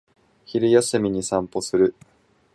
[0.45, 1.93] 昼休みに散歩する